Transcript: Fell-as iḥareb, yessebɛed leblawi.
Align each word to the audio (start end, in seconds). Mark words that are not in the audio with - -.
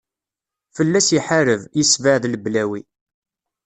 Fell-as 0.75 1.09
iḥareb, 1.17 1.61
yessebɛed 1.77 2.23
leblawi. 2.27 2.81